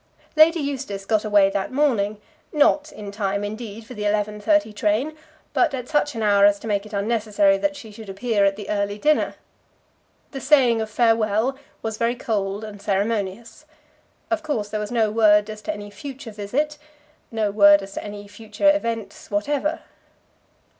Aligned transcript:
Lady 0.35 0.59
Eustace 0.59 1.05
got 1.05 1.23
away 1.23 1.47
that 1.51 1.71
morning, 1.71 2.19
not 2.51 2.91
in 2.91 3.11
time, 3.11 3.43
indeed, 3.43 3.85
for 3.85 3.93
the 3.93 4.01
11.30 4.01 4.75
train, 4.75 5.15
but 5.53 5.75
at 5.75 5.87
such 5.87 6.15
an 6.15 6.23
hour 6.23 6.43
as 6.43 6.57
to 6.57 6.65
make 6.65 6.87
it 6.87 6.91
unnecessary 6.93 7.55
that 7.55 7.75
she 7.75 7.91
should 7.91 8.09
appear 8.09 8.43
at 8.43 8.55
the 8.55 8.67
early 8.67 8.97
dinner. 8.97 9.35
The 10.31 10.41
saying 10.41 10.81
of 10.81 10.89
farewell 10.89 11.55
was 11.83 11.97
very 11.99 12.15
cold 12.15 12.63
and 12.63 12.81
ceremonious. 12.81 13.65
Of 14.31 14.41
course, 14.41 14.69
there 14.69 14.79
was 14.79 14.89
no 14.91 15.11
word 15.11 15.47
as 15.51 15.61
to 15.61 15.71
any 15.71 15.91
future 15.91 16.31
visit, 16.31 16.79
no 17.29 17.51
word 17.51 17.83
as 17.83 17.93
to 17.93 18.03
any 18.03 18.27
future 18.27 18.75
events 18.75 19.29
whatever. 19.29 19.81